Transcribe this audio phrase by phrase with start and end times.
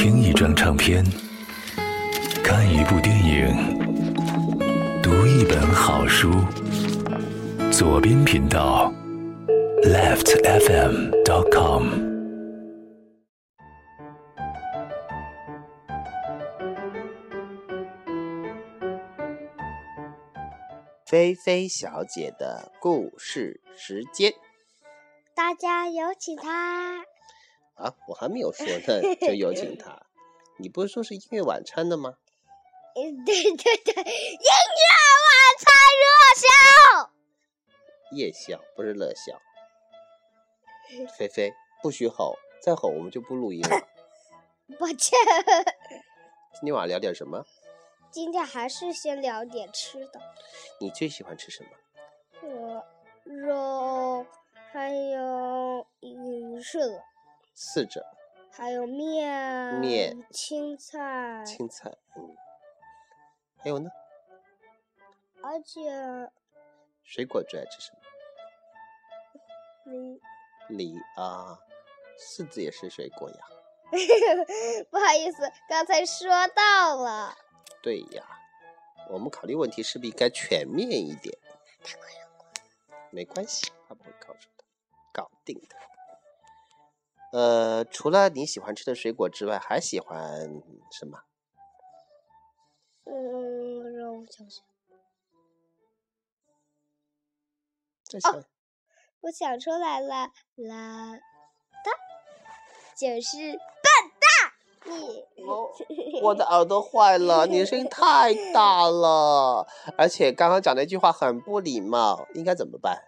[0.00, 1.04] 听一张唱片，
[2.44, 3.48] 看一部电影，
[5.02, 6.30] 读一本好书。
[7.72, 8.92] 左边频道
[9.82, 11.88] ，leftfm.com。
[21.04, 24.32] 菲菲小姐的故事时间
[25.34, 27.07] 大家有请她。
[27.78, 30.06] 啊，我还没有说 呢，就有请他。
[30.58, 32.14] 你不是说是音乐晚餐的吗？
[32.94, 34.84] 嗯，对对对，音乐
[35.24, 37.10] 晚餐热笑。
[38.10, 39.40] 夜笑不是乐笑。
[41.16, 41.52] 菲菲，
[41.82, 43.88] 不许吼，再吼我们就不录音了。
[44.78, 45.18] 抱歉，
[46.54, 47.44] 今天晚上聊点什么？
[48.10, 50.20] 今天还是先聊点吃的。
[50.80, 51.70] 你最喜欢吃什么？
[52.42, 52.84] 我，
[53.24, 54.26] 肉，
[54.72, 56.78] 还有鱼翅，
[57.60, 58.06] 四者，
[58.52, 62.36] 还有面，面青菜，青菜，嗯，
[63.56, 63.90] 还有呢？
[65.42, 66.30] 而且
[67.02, 67.98] 水果最爱吃什么？
[69.90, 70.20] 梨
[70.68, 71.58] 梨啊，
[72.16, 73.36] 柿子也是水果呀。
[74.88, 77.36] 不好意思，刚才说到了。
[77.82, 78.24] 对呀，
[79.10, 81.36] 我们考虑问题是不是应该全面一点？
[83.10, 84.64] 没关系，他不会告诉他，
[85.12, 85.74] 搞定的。
[87.32, 91.20] 呃，除了你喜欢吃的水果之外，还喜欢什么？
[93.04, 94.64] 嗯，让我想想，
[98.04, 98.44] 再想，
[99.20, 101.12] 我想出来了，啦
[101.84, 101.92] 哒，
[102.96, 103.58] 就是笨
[104.20, 104.52] 蛋。
[104.84, 105.70] 你 哦
[106.22, 109.66] 我的耳朵坏了，你的声音太大了，
[109.98, 113.04] 而且刚刚讲那句话很不礼貌，应该怎么办？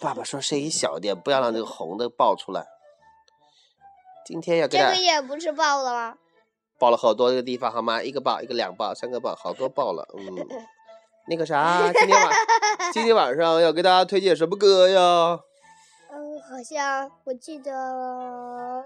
[0.00, 2.66] 爸爸说声音小点，不要让这个红的爆出来。
[4.24, 6.18] 今天要给这个也不是爆了吗？
[6.78, 8.02] 爆了好多个地方，好吗？
[8.02, 10.06] 一个爆，一个两爆，三个爆，好多爆了。
[10.16, 10.46] 嗯，
[11.26, 12.30] 那个啥，今天晚
[12.92, 15.40] 今天晚上要给大家推荐什么歌呀？
[16.10, 18.84] 嗯，好像我记得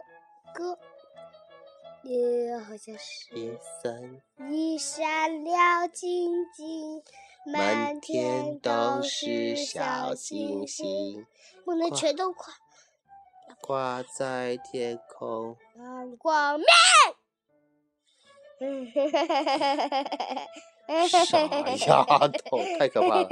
[0.54, 0.78] 歌，
[2.02, 3.52] 也好像是一
[3.82, 4.20] 闪
[4.50, 7.02] 一闪亮晶晶，
[7.44, 11.26] 满满天天都都是是小小星星星，星，
[11.64, 12.46] 不能全都挂
[13.60, 15.56] 挂在天空。
[15.76, 16.66] 阳光面。
[21.08, 23.28] 傻丫头，太可怕了！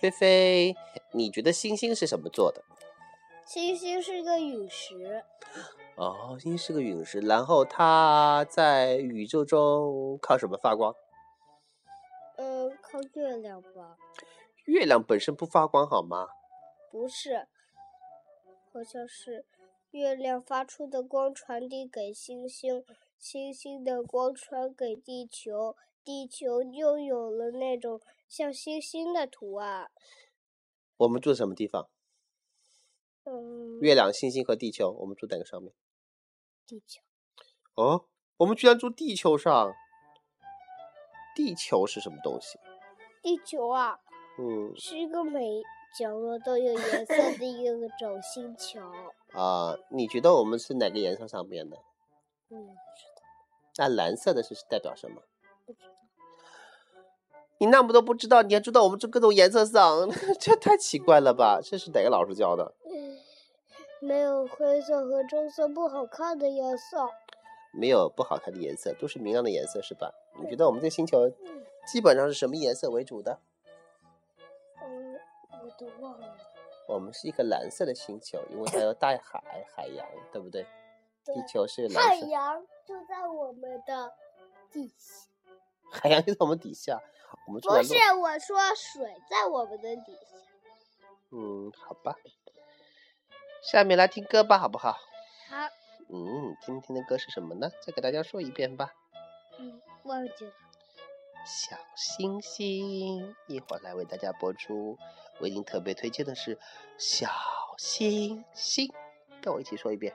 [0.00, 0.74] 菲菲，
[1.12, 2.64] 你觉得星星是什么做的？
[3.46, 5.22] 星星是个陨石，
[5.94, 10.92] 哦，星星是个陨石，然后它在宇宙中靠什么发光？
[12.36, 13.96] 嗯，靠月亮吧？
[14.64, 16.26] 月亮本身不发光好吗？
[16.90, 17.46] 不是，
[18.72, 19.44] 好像是
[19.90, 22.84] 月亮发出的光传递给星星，
[23.18, 29.90] 星星的光传给地球，地球又有了那种像星星的图案。
[30.96, 31.88] 我们住什么地方？
[33.24, 35.72] 嗯，月亮、星星和地球，我们住哪个上面？
[36.66, 37.02] 地球。
[37.74, 38.06] 哦，
[38.38, 39.74] 我们居然住地球上。
[41.34, 42.58] 地球是什么东西？
[43.22, 43.98] 地球啊，
[44.38, 45.62] 嗯是一个每
[45.98, 48.80] 角落都有颜色的一个种星球。
[49.32, 51.76] 啊、你觉得我们是哪个颜色上面的？
[52.48, 53.22] 我也不知道，
[53.78, 55.22] 那蓝色的是代表什么？
[55.66, 55.94] 不知道。
[57.58, 60.08] 你那么多不知道，你还知道我们这各种颜色上，
[60.38, 61.60] 这太奇怪了吧？
[61.62, 62.74] 这是哪个老师教的？
[62.84, 63.16] 嗯，
[64.00, 67.08] 没有灰色和棕色不好看的颜色。
[67.76, 70.12] 没有不好看的颜色，都是明亮的颜色，是吧？
[70.40, 71.28] 你觉得我们这个星球
[71.86, 73.38] 基本上是什么颜色为主的？
[74.82, 75.18] 嗯，
[75.50, 76.36] 我都忘了。
[76.86, 80.66] 我们是一个蓝色的星球，因为它有大海、海洋，对不对？
[81.24, 84.12] 对地球是蓝色，阳就在我们的
[84.70, 85.26] 地下。
[85.90, 87.00] 海洋就在我们底下。
[87.46, 90.36] 我们不是，我说水在我们的底下。
[91.30, 92.14] 嗯，好吧。
[93.62, 94.92] 下面来听歌吧，好不好？
[95.48, 95.68] 好，
[96.08, 97.70] 嗯，今天的歌是什么呢？
[97.80, 98.92] 再给大家说一遍吧。
[99.58, 100.52] 嗯，忘记了。
[101.46, 104.96] 小星星，一会儿来为大家播出。
[105.40, 106.58] 我已经特别推荐的是
[106.96, 107.28] 小
[107.76, 108.92] 星星，
[109.42, 110.14] 跟我一起说一遍。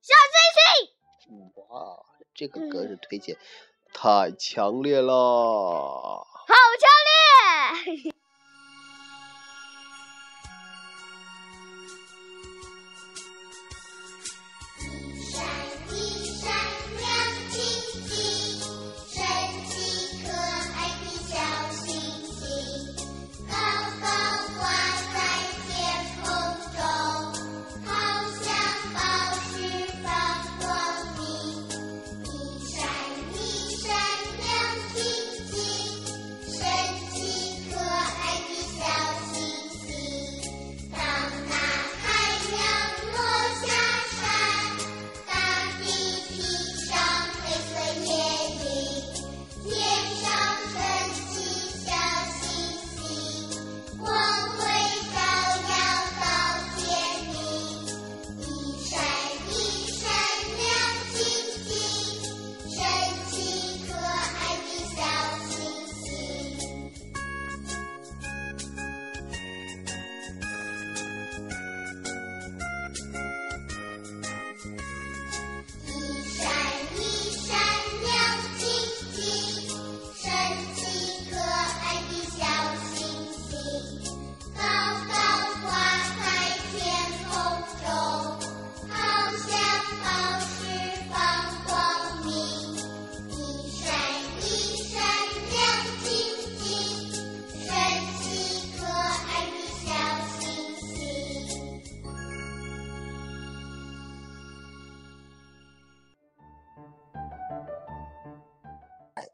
[0.00, 2.04] 小星星，哇，
[2.34, 3.36] 这个歌嗯是推荐，
[3.92, 5.12] 太强烈了。
[5.12, 8.14] 好强烈！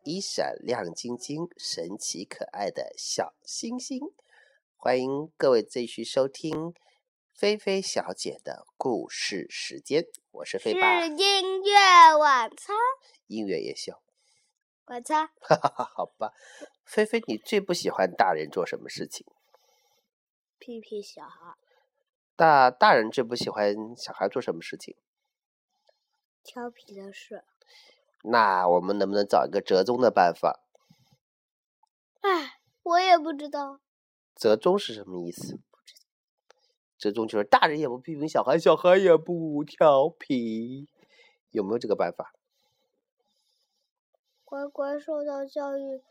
[0.03, 4.01] 一闪亮晶晶、神奇可爱的小星星。
[4.75, 6.73] 欢迎各位继续收听
[7.35, 12.75] 菲菲小姐的故事时间，我是菲爸，是音乐晚餐，
[13.27, 14.01] 音乐夜宵。
[14.87, 16.33] 晚餐哈哈哈，好吧。
[16.87, 19.27] 菲菲，你最不喜欢大人做什么事情？
[20.59, 21.57] 屁屁小孩
[22.37, 24.97] 大大人最不喜欢小孩做什么事情？
[26.43, 27.45] 调皮的事。
[28.23, 30.61] 那我们能不能找一个折中的办法？
[32.21, 33.81] 唉，我也不知道。
[34.37, 35.59] 折中是什么意思？
[36.99, 40.89] 折中就是大人也不批评小孩，小孩也不调皮，
[41.51, 42.35] 有没有这个办法？
[44.45, 46.03] 乖乖受到教育，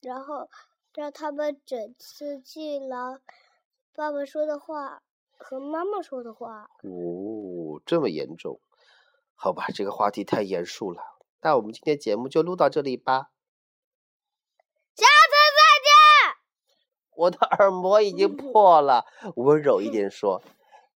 [0.00, 0.48] 然后
[0.94, 3.18] 让他们整次记牢
[3.94, 5.02] 爸爸说的话
[5.36, 6.70] 和妈妈说的话。
[6.82, 8.60] 哦，这么严重？
[9.34, 11.02] 好吧，这个话题太严肃了。
[11.40, 13.30] 那我们今天节目就录到这里吧。
[14.96, 15.92] 下次再见。
[17.16, 20.42] 我的耳膜已经 破了，温柔一点说，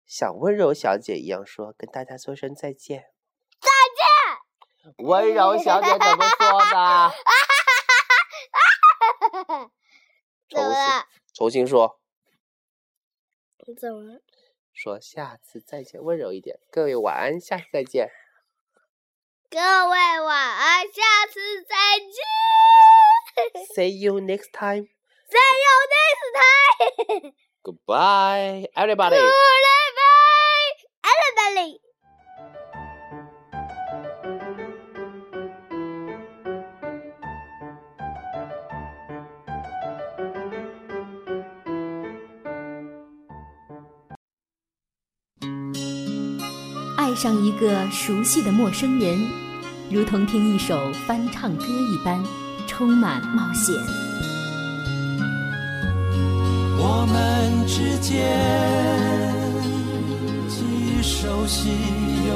[0.04, 3.06] 像温柔小姐一样说，跟大家说声再见。
[3.60, 4.04] 再见。
[5.06, 7.12] 温柔小姐怎么说的？
[10.50, 11.06] 怎么了？
[11.32, 11.98] 重新说，
[13.81, 14.20] 怎么了？
[14.72, 16.60] 说下次再见，温柔一点。
[16.70, 18.10] 各位晚安，下次再见。
[19.55, 21.01] 各位晚安，下
[21.33, 21.77] 次再
[22.11, 22.19] 见。
[23.77, 24.89] See you next time.
[25.31, 27.33] See you next time.
[27.62, 29.15] Goodbye, everybody.
[29.15, 29.31] Goodbye,
[31.05, 31.79] everybody.
[46.97, 49.44] 爱上一个熟悉的陌生人，
[49.94, 52.20] 如同听一首翻唱歌一般，
[52.67, 53.73] 充满冒险。
[56.76, 58.12] 我们之间
[60.48, 61.70] 既熟悉
[62.27, 62.34] 又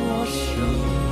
[0.00, 1.05] 陌生。